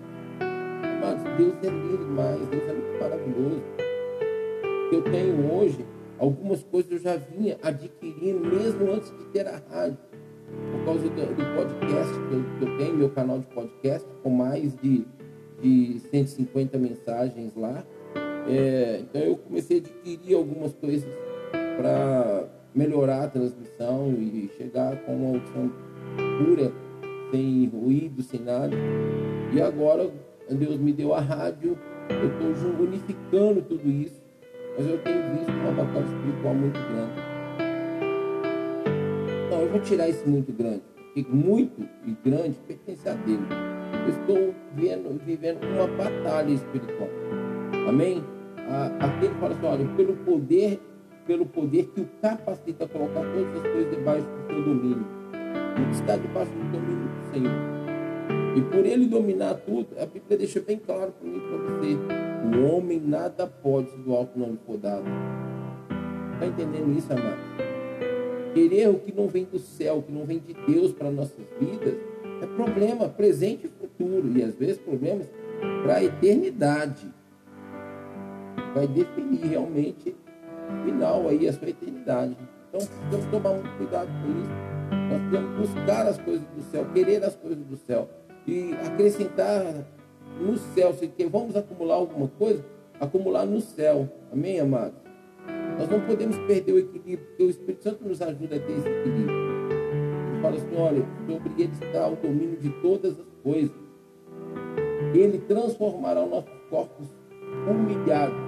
Mas 1.01 1.37
Deus 1.37 1.55
é 1.63 1.69
lindo 1.69 1.97
demais, 1.97 2.47
Deus 2.47 2.63
é 2.63 2.73
muito 2.73 2.99
maravilhoso. 2.99 3.63
Eu 4.91 5.03
tenho 5.03 5.53
hoje 5.53 5.85
Algumas 6.19 6.63
coisas 6.63 6.91
eu 6.91 6.97
já 6.97 7.15
vinha 7.15 7.57
adquirindo 7.61 8.39
mesmo 8.39 8.91
antes 8.91 9.11
de 9.11 9.25
ter 9.25 9.47
a 9.47 9.61
rádio. 9.69 9.97
Por 10.71 10.85
causa 10.85 11.09
do, 11.09 11.35
do 11.35 11.55
podcast 11.55 12.13
que 12.13 12.33
eu, 12.33 12.43
que 12.57 12.63
eu, 12.63 12.77
tenho, 12.77 12.97
meu 12.97 13.09
canal 13.09 13.39
de 13.39 13.45
podcast, 13.47 14.07
com 14.23 14.29
mais 14.29 14.75
de, 14.77 15.05
de 15.61 15.99
150 16.09 16.77
mensagens 16.77 17.55
lá. 17.55 17.85
É, 18.47 18.99
então 19.01 19.21
eu 19.21 19.37
comecei 19.37 19.77
a 19.77 19.79
adquirir 19.79 20.35
algumas 20.35 20.73
coisas 20.73 21.09
para 21.77 22.47
melhorar 22.73 23.23
a 23.23 23.27
transmissão 23.27 24.13
e 24.13 24.49
chegar 24.57 24.95
com 25.03 25.15
uma 25.15 25.35
audição 25.35 25.71
pura, 26.37 26.71
sem 27.31 27.67
ruído, 27.67 28.21
sem 28.21 28.41
nada. 28.41 28.75
E 29.53 29.61
agora 29.61 30.09
Deus 30.49 30.77
me 30.77 30.93
deu 30.93 31.13
a 31.13 31.19
rádio, 31.19 31.77
eu 32.09 32.53
estou 32.53 32.85
unificando 32.85 33.61
tudo 33.61 33.89
isso 33.89 34.27
mas 34.77 34.87
eu 34.87 34.99
tenho 34.99 35.23
visto 35.33 35.51
uma 35.51 35.71
batalha 35.71 36.05
espiritual 36.05 36.53
muito 36.53 36.79
grande. 36.79 37.11
Então, 39.47 39.61
eu 39.61 39.69
vou 39.69 39.79
tirar 39.81 40.07
esse 40.07 40.27
muito 40.29 40.53
grande, 40.53 40.83
porque 40.95 41.25
muito 41.27 41.81
e 42.05 42.15
grande 42.23 42.59
pertence 42.67 43.09
a 43.09 43.13
Deus. 43.13 43.41
Eu 44.03 44.09
estou 44.09 44.55
vendo, 44.75 45.19
vivendo 45.25 45.63
uma 45.63 45.87
batalha 45.87 46.51
espiritual. 46.51 47.09
Amém? 47.89 48.23
Aquele 48.99 49.33
fala 49.35 49.53
assim, 49.53 49.65
olha, 49.65 49.95
pelo 49.95 50.15
poder, 50.17 50.81
pelo 51.25 51.45
poder 51.45 51.85
que 51.87 52.01
o 52.01 52.09
capacita 52.21 52.85
a 52.85 52.87
colocar 52.87 53.21
todas 53.21 53.55
as 53.55 53.61
coisas 53.61 53.95
debaixo 53.95 54.27
do 54.27 54.47
seu 54.47 54.63
domínio. 54.63 55.07
Tudo 55.75 55.91
está 55.91 56.17
debaixo 56.17 56.51
do 56.51 56.71
domínio 56.71 57.07
do 57.07 57.33
Senhor. 57.33 58.57
E 58.57 58.61
por 58.61 58.85
ele 58.85 59.05
dominar 59.05 59.53
tudo, 59.55 59.87
a 59.99 60.05
Bíblia 60.05 60.37
deixa 60.37 60.59
bem 60.59 60.77
claro 60.77 61.11
para 61.11 61.29
mim 61.29 61.39
para 61.39 61.57
você 61.57 61.97
o 62.47 62.65
homem 62.65 62.99
nada 62.99 63.47
pode 63.47 63.89
se 63.91 63.97
do 63.97 64.13
alto 64.13 64.37
não 64.37 64.51
lhe 64.51 64.59
for 64.65 64.77
dado. 64.77 65.05
Está 66.33 66.45
entendendo 66.45 66.97
isso, 66.97 67.11
amado? 67.11 67.37
Querer 68.53 68.89
o 68.89 68.99
que 68.99 69.13
não 69.13 69.27
vem 69.27 69.45
do 69.45 69.59
céu, 69.59 69.97
o 69.97 70.03
que 70.03 70.11
não 70.11 70.25
vem 70.25 70.39
de 70.39 70.53
Deus 70.53 70.91
para 70.91 71.11
nossas 71.11 71.45
vidas, 71.59 71.95
é 72.41 72.45
problema 72.55 73.09
presente 73.09 73.65
e 73.65 73.69
futuro. 73.69 74.31
E 74.35 74.43
às 74.43 74.55
vezes 74.55 74.77
problemas 74.77 75.27
para 75.83 75.95
a 75.95 76.03
eternidade. 76.03 77.07
Vai 78.77 78.87
definir 78.87 79.43
realmente 79.47 80.15
o 80.69 80.85
final 80.85 81.27
aí, 81.27 81.47
a 81.47 81.53
sua 81.53 81.69
eternidade. 81.69 82.37
Então 82.69 82.85
precisamos 82.85 83.25
tomar 83.31 83.53
muito 83.53 83.75
cuidado 83.75 84.07
com 84.07 84.39
isso. 84.39 84.51
Nós 85.09 85.19
precisamos 85.19 85.57
buscar 85.57 86.05
as 86.05 86.17
coisas 86.19 86.47
do 86.55 86.61
céu, 86.61 86.85
querer 86.93 87.23
as 87.23 87.35
coisas 87.35 87.65
do 87.65 87.75
céu. 87.75 88.07
E 88.45 88.73
acrescentar 88.85 89.63
no 90.39 90.55
céu. 90.57 90.93
Se 90.93 91.11
vamos 91.25 91.55
acumular 91.55 91.95
alguma 91.95 92.27
coisa, 92.27 92.63
acumular 92.99 93.47
no 93.47 93.59
céu. 93.59 94.07
Amém, 94.31 94.59
amados? 94.59 94.99
Nós 95.79 95.89
não 95.89 96.01
podemos 96.01 96.37
perder 96.45 96.73
o 96.73 96.77
equilíbrio, 96.77 97.27
porque 97.29 97.43
o 97.43 97.49
Espírito 97.49 97.83
Santo 97.83 98.07
nos 98.07 98.21
ajuda 98.21 98.57
a 98.57 98.59
ter 98.59 98.73
esse 98.73 98.87
equilíbrio. 98.87 99.37
Ele 100.33 100.41
fala 100.43 100.55
assim: 100.55 100.75
olha, 100.77 101.05
sobre 101.25 101.63
ele 101.63 101.73
está 101.73 102.07
o 102.07 102.15
domínio 102.15 102.57
de 102.57 102.69
todas 102.81 103.19
as 103.19 103.25
coisas. 103.41 103.75
Ele 105.15 105.39
transformará 105.39 106.23
os 106.23 106.29
nossos 106.29 106.53
corpos 106.69 107.07
humilhados, 107.69 108.46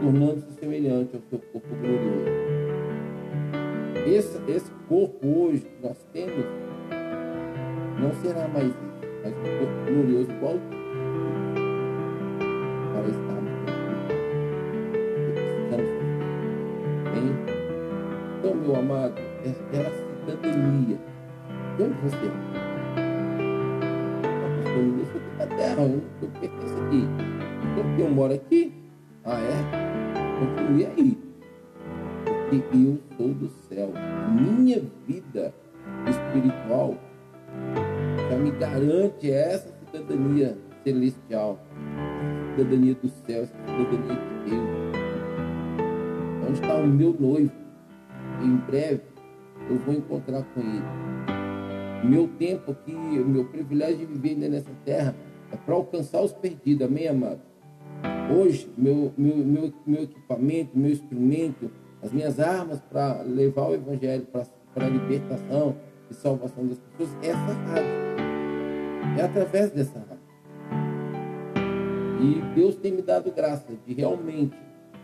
tornando-se 0.00 0.52
semelhante 0.58 1.16
ao 1.16 1.22
seu 1.28 1.38
corpo 1.52 1.68
glorioso. 1.68 2.24
Esse, 4.06 4.40
esse 4.50 4.70
corpo 4.88 5.26
hoje 5.26 5.60
que 5.60 5.86
nós 5.86 5.96
temos 6.12 6.44
não 8.00 8.12
será 8.14 8.48
mais 8.48 8.66
isso, 8.66 8.76
mas 9.22 9.32
um 9.32 9.58
corpo 9.58 9.92
glorioso 9.92 10.32
igual 10.32 10.58
para 12.92 13.08
estar 13.08 13.40
Bem? 17.12 17.28
Então, 18.38 18.54
meu 18.54 18.76
amado, 18.76 19.14
é, 19.18 19.50
a 19.50 19.90
cidadania. 20.30 20.98
De 21.76 21.82
onde 21.82 21.94
você 22.02 22.26
é? 22.26 22.70
Eu 24.80 25.04
sou 25.06 25.20
da 25.38 25.46
terra, 25.46 25.82
eu 25.82 26.28
pertenço 26.40 26.74
aqui. 26.84 27.02
Então, 27.72 27.84
porque 27.84 28.02
eu 28.02 28.10
moro 28.10 28.34
aqui, 28.34 28.59
Continue 30.70 30.86
aí. 30.86 31.18
Porque 32.48 32.76
eu 32.76 32.98
sou 33.16 33.34
do 33.34 33.48
céu. 33.68 33.92
Minha 34.32 34.80
vida 35.06 35.52
espiritual 36.08 36.94
já 38.30 38.36
me 38.36 38.50
garante 38.52 39.30
essa 39.30 39.74
cidadania 39.84 40.56
celestial, 40.84 41.58
cidadania 42.54 42.94
do 42.94 43.08
céu, 43.08 43.46
cidadania 43.46 44.14
de 44.14 44.50
Deus. 44.50 44.68
Onde 46.46 46.52
está 46.52 46.74
o 46.76 46.86
meu 46.86 47.16
noivo? 47.18 47.52
Em 48.42 48.56
breve 48.56 49.02
eu 49.68 49.76
vou 49.78 49.94
encontrar 49.94 50.44
com 50.54 50.60
ele. 50.60 52.08
Meu 52.08 52.28
tempo 52.38 52.70
aqui, 52.70 52.92
meu 52.92 53.44
privilégio 53.46 53.98
de 53.98 54.06
viver 54.06 54.30
ainda 54.30 54.48
nessa 54.48 54.70
terra 54.84 55.14
é 55.52 55.56
para 55.56 55.74
alcançar 55.74 56.22
os 56.22 56.32
perdidos, 56.32 56.86
amém, 56.86 57.08
amado? 57.08 57.49
Hoje, 58.32 58.70
meu, 58.78 59.12
meu, 59.18 59.36
meu, 59.36 59.72
meu 59.84 60.02
equipamento, 60.04 60.78
meu 60.78 60.92
instrumento, 60.92 61.68
as 62.00 62.12
minhas 62.12 62.38
armas 62.38 62.80
para 62.80 63.22
levar 63.22 63.68
o 63.68 63.74
evangelho 63.74 64.26
para 64.72 64.86
a 64.86 64.88
libertação 64.88 65.74
e 66.08 66.14
salvação 66.14 66.64
das 66.64 66.78
pessoas, 66.78 67.16
é 67.22 67.28
essa 67.28 67.52
rádio. 67.52 69.18
É 69.18 69.22
através 69.22 69.70
dessa 69.72 69.98
rádio. 69.98 70.30
E 72.22 72.54
Deus 72.54 72.76
tem 72.76 72.92
me 72.92 73.02
dado 73.02 73.32
graça 73.32 73.72
de 73.84 73.94
realmente 73.94 74.56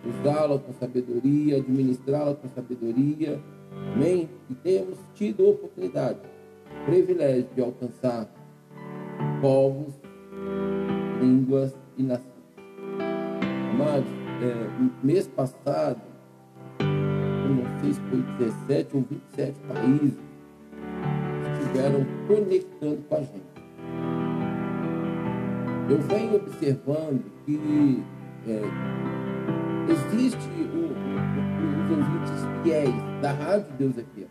usá-la 0.04 0.58
com 0.58 0.72
sabedoria, 0.74 1.56
administrá-la 1.56 2.34
com 2.34 2.48
sabedoria. 2.48 3.40
Amém? 3.94 4.28
E 4.48 4.54
temos 4.54 4.98
tido 5.14 5.48
oportunidade, 5.48 6.20
privilégio 6.84 7.48
de 7.54 7.60
alcançar 7.60 8.28
povos, 9.40 9.94
línguas 11.20 11.74
e 11.96 12.02
nações. 12.04 12.35
Amados, 13.78 14.08
é, 14.40 15.06
mês 15.06 15.28
passado, 15.28 16.00
eu 16.80 17.54
não 17.54 17.78
sei 17.78 17.92
se 17.92 18.00
foi 18.00 18.22
17 18.38 18.96
ou 18.96 19.02
27 19.02 19.60
países 19.68 20.18
estiveram 21.52 22.06
conectando 22.26 23.02
com 23.06 23.14
a 23.14 23.18
gente. 23.18 23.42
Eu 25.90 25.98
venho 25.98 26.36
observando 26.36 27.22
que 27.44 28.02
é, 28.48 28.62
existe 29.92 30.48
os 30.48 31.90
ouvintes 31.90 32.62
fiéis 32.62 32.94
da 33.20 33.32
Rádio 33.32 33.66
Deus 33.78 33.98
aqui. 33.98 34.26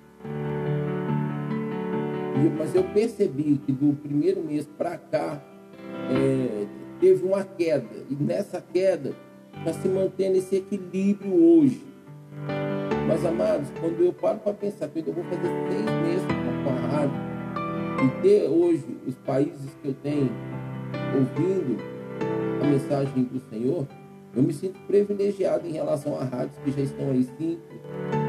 Mas 2.58 2.74
eu 2.74 2.84
percebi 2.86 3.62
que 3.64 3.72
do 3.72 3.94
primeiro 3.94 4.42
mês 4.44 4.68
para 4.76 4.98
cá 4.98 5.40
é, 6.10 6.66
teve 7.00 7.24
uma 7.24 7.44
queda. 7.44 8.06
E 8.10 8.16
nessa 8.16 8.60
queda 8.60 9.14
está 9.58 9.74
se 9.74 9.88
mantendo 9.88 10.38
esse 10.38 10.58
equilíbrio 10.58 11.34
hoje. 11.34 11.82
Mas, 13.08 13.26
amados, 13.26 13.70
quando 13.80 14.04
eu 14.04 14.14
paro 14.14 14.40
para 14.40 14.54
pensar, 14.54 14.88
quando 14.88 15.08
eu 15.08 15.14
vou 15.14 15.24
fazer 15.26 15.48
seis 15.70 15.86
meses 16.02 16.26
com 16.64 16.70
a 16.70 16.88
rádio, 16.88 17.36
e 18.04 18.22
ter 18.22 18.50
hoje 18.50 18.86
os 19.08 19.16
países 19.16 19.70
que 19.82 19.88
eu 19.90 19.94
tenho 20.04 20.30
ouvindo 21.14 21.78
a 22.62 22.68
mensagem 22.68 23.24
do 23.24 23.40
Senhor, 23.50 23.88
eu 24.36 24.44
me 24.44 24.52
sinto 24.52 24.80
privilegiado 24.82 25.66
em 25.66 25.72
relação 25.72 26.20
a 26.20 26.24
rádios 26.24 26.58
que 26.64 26.72
já 26.72 26.82
estão 26.82 27.10
aí 27.12 27.24
5, 27.24 27.62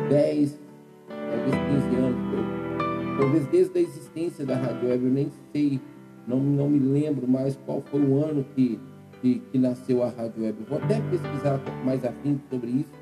10, 0.08 0.60
talvez 1.08 1.54
15 1.90 1.96
anos. 1.96 3.18
Talvez 3.18 3.46
desde 3.46 3.78
a 3.78 3.82
existência 3.82 4.44
da 4.44 4.56
Rádio 4.56 4.88
Web, 4.88 5.04
eu 5.04 5.10
nem 5.10 5.30
sei, 5.52 5.80
não, 6.28 6.38
não 6.38 6.68
me 6.68 6.78
lembro 6.78 7.26
mais 7.26 7.58
qual 7.66 7.80
foi 7.80 8.00
o 8.00 8.22
ano 8.22 8.44
que, 8.54 8.78
que, 9.20 9.40
que 9.50 9.58
nasceu 9.58 10.02
a 10.02 10.08
Rádio 10.08 10.44
Web. 10.44 10.58
vou 10.68 10.78
até 10.78 11.00
pesquisar 11.00 11.60
mais 11.84 12.04
afim 12.04 12.40
sobre 12.50 12.70
isso. 12.70 12.92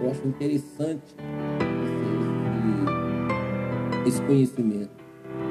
Eu 0.00 0.10
acho 0.10 0.26
interessante 0.26 1.14
esse, 4.04 4.08
esse, 4.08 4.22
conhecimento. 4.22 4.90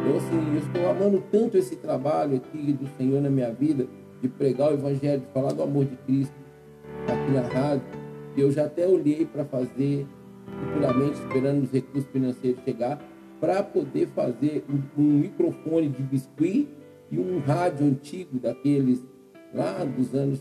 Eu, 0.06 0.18
assim, 0.18 0.54
eu 0.54 0.60
estou 0.60 0.90
amando 0.90 1.24
tanto 1.32 1.58
esse 1.58 1.76
trabalho 1.76 2.38
aqui 2.38 2.74
do 2.74 2.88
Senhor 2.98 3.22
na 3.22 3.30
minha 3.30 3.52
vida, 3.52 3.88
de 4.22 4.28
pregar 4.28 4.72
o 4.72 4.74
Evangelho, 4.74 5.22
de 5.22 5.28
falar 5.28 5.54
do 5.54 5.64
amor 5.64 5.86
de 5.86 5.96
Cristo 5.98 6.34
aqui 7.08 7.32
na 7.32 7.42
rádio, 7.42 7.84
que 8.34 8.42
eu 8.42 8.52
já 8.52 8.66
até 8.66 8.88
olhei 8.88 9.26
para 9.26 9.46
fazer 9.46 10.08
futuramente, 10.62 11.20
esperando 11.20 11.64
os 11.64 11.72
recursos 11.72 12.10
financeiros 12.12 12.64
chegar, 12.64 13.02
para 13.40 13.64
poder 13.64 14.08
fazer 14.10 14.64
um, 14.70 15.02
um, 15.02 15.20
microfone 15.20 15.90
de 15.90 16.04
biscuit 16.04 16.70
e 17.10 17.20
um 17.20 17.40
rádio 17.40 17.88
antigo 17.88 18.40
daqueles 18.40 19.04
lá 19.54 19.84
dos 19.84 20.14
anos 20.14 20.40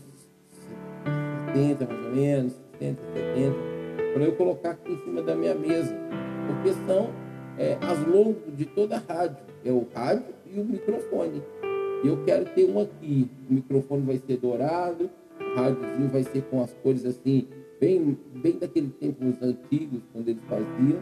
70, 1.53 1.85
mais 1.85 2.05
ou 2.05 2.11
menos, 2.11 2.53
60, 2.79 3.01
70, 3.13 3.55
para 4.13 4.23
eu 4.23 4.35
colocar 4.35 4.71
aqui 4.71 4.91
em 4.91 4.97
cima 4.99 5.21
da 5.21 5.35
minha 5.35 5.55
mesa, 5.55 5.95
porque 6.47 6.73
são 6.85 7.09
é, 7.57 7.77
as 7.81 8.05
longos 8.07 8.55
de 8.55 8.65
toda 8.65 8.95
a 8.95 8.99
rádio 8.99 9.51
é 9.63 9.71
o 9.71 9.87
rádio 9.93 10.33
e 10.53 10.59
o 10.59 10.65
microfone. 10.65 11.41
E 12.03 12.07
eu 12.07 12.23
quero 12.25 12.45
ter 12.45 12.69
um 12.69 12.81
aqui. 12.81 13.29
O 13.49 13.53
microfone 13.53 14.01
vai 14.03 14.17
ser 14.17 14.37
dourado, 14.37 15.09
o 15.39 15.55
rádiozinho 15.55 16.09
vai 16.09 16.23
ser 16.23 16.41
com 16.43 16.63
as 16.63 16.73
cores 16.81 17.05
assim, 17.05 17.47
bem, 17.79 18.17
bem 18.35 18.57
daquele 18.57 18.89
tempo 18.89 19.23
os 19.25 19.41
antigos, 19.41 20.01
quando 20.11 20.27
eles 20.27 20.43
faziam, 20.43 20.99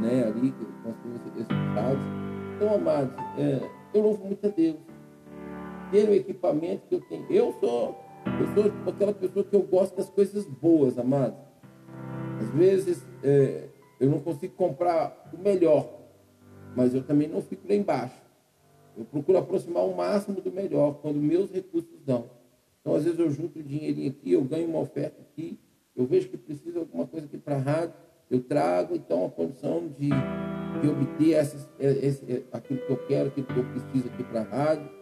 né? 0.00 0.24
Ali, 0.26 0.52
com 0.52 1.40
esses 1.40 1.48
rádios. 1.74 2.06
Então, 2.56 2.74
amados, 2.74 3.12
é, 3.38 3.60
eu 3.94 4.00
louvo 4.00 4.24
muito 4.24 4.46
a 4.46 4.50
Deus. 4.50 4.76
Ter 5.90 6.08
o 6.08 6.14
equipamento 6.14 6.86
que 6.88 6.94
eu 6.94 7.00
tenho. 7.00 7.26
Eu 7.30 7.54
sou, 7.60 7.96
eu 8.26 8.54
sou 8.54 8.92
aquela 8.92 9.12
pessoa 9.12 9.44
que 9.44 9.54
eu 9.54 9.62
gosto 9.62 9.96
das 9.96 10.08
coisas 10.10 10.46
boas, 10.46 10.98
amados. 10.98 11.38
Às 12.40 12.50
vezes 12.50 13.06
é, 13.22 13.68
eu 13.98 14.08
não 14.08 14.20
consigo 14.20 14.54
comprar 14.54 15.30
o 15.32 15.38
melhor, 15.38 15.88
mas 16.76 16.94
eu 16.94 17.02
também 17.02 17.28
não 17.28 17.42
fico 17.42 17.66
lá 17.68 17.74
embaixo. 17.74 18.20
Eu 18.96 19.04
procuro 19.04 19.38
aproximar 19.38 19.84
o 19.84 19.96
máximo 19.96 20.40
do 20.40 20.50
melhor, 20.50 20.94
quando 21.00 21.16
meus 21.16 21.50
recursos 21.50 22.00
dão. 22.04 22.30
Então, 22.80 22.94
às 22.94 23.04
vezes, 23.04 23.18
eu 23.18 23.30
junto 23.30 23.58
um 23.58 23.62
dinheirinho 23.62 24.10
aqui, 24.10 24.32
eu 24.32 24.42
ganho 24.42 24.68
uma 24.68 24.80
oferta 24.80 25.20
aqui, 25.20 25.58
eu 25.94 26.06
vejo 26.06 26.28
que 26.28 26.36
precisa 26.36 26.72
de 26.72 26.78
alguma 26.78 27.06
coisa 27.06 27.26
aqui 27.26 27.38
para 27.38 27.56
a 27.56 27.58
rádio, 27.58 27.94
eu 28.30 28.40
trago, 28.42 28.94
então, 28.94 29.26
a 29.26 29.30
condição 29.30 29.88
de, 29.88 30.08
de 30.80 30.88
obter 30.88 31.32
essas, 31.34 31.68
esse, 31.78 32.24
é, 32.32 32.42
aquilo 32.52 32.80
que 32.80 32.90
eu 32.90 33.06
quero, 33.06 33.28
aquilo 33.28 33.46
que 33.46 33.56
eu 33.56 33.64
preciso 33.64 34.08
aqui 34.08 34.24
para 34.24 34.40
a 34.40 34.44
rádio. 34.44 34.97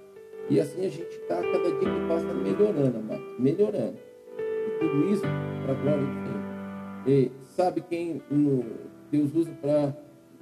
E 0.49 0.61
assim 0.61 0.87
a 0.87 0.89
gente 0.89 1.09
está, 1.09 1.37
cada 1.37 1.71
dia 1.71 1.91
que 1.91 2.09
passa, 2.09 2.33
melhorando, 2.33 3.03
melhorando. 3.39 3.97
E 4.39 4.79
tudo 4.79 5.13
isso 5.13 5.23
para 5.65 5.73
a 5.73 5.75
glória 5.75 6.05
do 6.05 6.13
Senhor. 6.13 6.47
E 7.07 7.33
sabe 7.57 7.81
quem 7.81 8.23
Deus 9.11 9.35
usa 9.35 9.51
para 9.61 9.93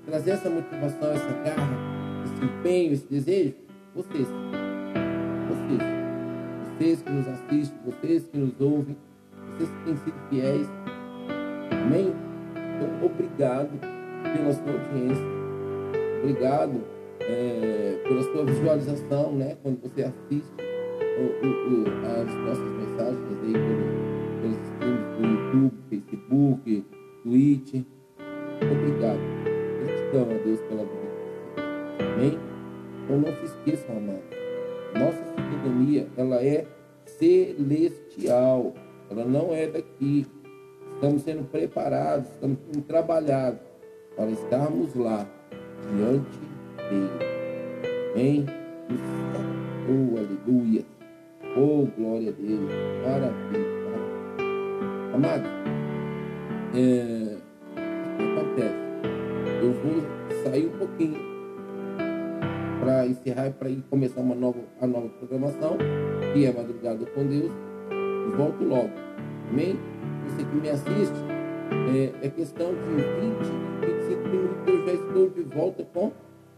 trazer 0.06 0.32
essa 0.32 0.50
motivação, 0.50 1.10
essa 1.10 1.32
garra, 1.44 1.76
esse 2.24 2.44
empenho, 2.44 2.92
esse 2.92 3.06
desejo? 3.06 3.54
Vocês. 3.94 4.28
Vocês. 5.48 5.94
Vocês 6.76 7.02
que 7.02 7.10
nos 7.10 7.28
assistem, 7.28 7.78
vocês 7.84 8.26
que 8.26 8.36
nos 8.38 8.60
ouvem, 8.60 8.96
vocês 9.52 9.70
que 9.70 9.84
têm 9.84 9.96
sido 9.96 10.28
fiéis. 10.28 10.68
Amém? 11.70 12.12
Então, 12.76 13.06
obrigado 13.06 13.70
pela 14.36 14.52
sua 14.52 14.72
audiência. 14.72 15.24
Obrigado 16.22 16.80
é, 17.20 17.73
pela 18.04 18.22
sua 18.22 18.44
visualização, 18.44 19.32
né? 19.32 19.56
Quando 19.62 19.80
você 19.80 20.02
assiste 20.02 20.52
o, 21.18 21.46
o, 21.46 21.48
o, 21.48 21.88
as 22.06 22.34
nossas 22.34 22.72
mensagens 22.72 23.28
aí 23.42 23.52
pelo, 23.52 24.40
pelos 24.40 24.58
streams 24.68 25.06
do 25.16 25.26
YouTube, 25.26 25.74
Facebook, 25.90 26.84
Twitch. 27.22 27.84
Obrigado 28.60 29.44
gratidão 30.14 30.22
a 30.22 30.44
Deus 30.44 30.60
pela 30.60 30.84
vida. 30.84 32.14
Amém? 32.14 32.38
Então 33.04 33.18
não 33.18 33.36
se 33.36 33.44
esqueçam, 33.44 33.96
amado. 33.96 34.22
Nossa 34.94 35.24
cidadania, 35.24 36.08
ela 36.16 36.44
é 36.44 36.66
celestial. 37.06 38.72
Ela 39.10 39.24
não 39.24 39.52
é 39.52 39.66
daqui. 39.66 40.26
Estamos 40.94 41.22
sendo 41.22 41.44
preparados, 41.50 42.30
estamos 42.30 42.58
sendo 42.66 42.82
trabalhados 42.84 43.60
para 44.16 44.30
estarmos 44.30 44.94
lá, 44.94 45.26
diante 45.90 46.38
dele. 46.88 47.33
Amém? 48.14 48.46
Oh, 49.88 50.16
aleluia. 50.16 50.84
Oh, 51.56 51.84
glória 51.98 52.28
a 52.28 52.32
Deus. 52.32 52.70
Maravilha. 53.04 53.74
Amado, 55.12 55.44
é, 56.74 57.36
o 57.72 58.16
que 58.16 58.22
acontece? 58.22 58.84
eu 59.62 59.72
vou 59.72 60.44
sair 60.44 60.66
um 60.66 60.78
pouquinho 60.78 61.18
para 62.80 63.06
encerrar 63.06 63.50
para 63.52 63.68
ir 63.68 63.82
começar 63.90 64.20
uma 64.20 64.34
nova, 64.36 64.60
a 64.80 64.86
nova 64.86 65.08
programação, 65.08 65.76
que 66.32 66.44
é 66.46 66.52
Madrugada 66.52 67.04
com 67.06 67.26
Deus, 67.26 67.50
e 67.90 68.36
volto 68.36 68.62
logo. 68.62 68.90
Amém? 69.50 69.76
Você 70.28 70.44
que 70.44 70.54
me 70.54 70.70
assiste, 70.70 71.18
é, 71.92 72.26
é 72.26 72.30
questão 72.30 72.74
de 72.74 72.94
20, 73.82 74.08
25 74.08 74.28
minutos 74.28 74.64
que 74.64 74.70
eu 74.70 74.86
já 74.86 74.92
estou 74.92 75.30
de 75.30 75.42
volta 75.42 75.84
com 75.92 76.12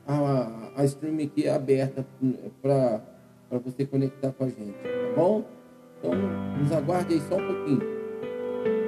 a, 0.06 0.72
a 0.76 0.84
stream 0.84 1.24
aqui 1.24 1.48
aberta 1.48 2.06
para 2.62 3.02
você 3.58 3.84
conectar 3.84 4.32
com 4.32 4.44
a 4.44 4.48
gente, 4.48 4.72
tá 4.72 5.14
bom? 5.16 5.44
Então, 5.98 6.12
nos 6.58 6.72
aguarde 6.72 7.14
aí 7.14 7.20
só 7.20 7.36
um 7.36 7.46
pouquinho. 7.46 7.95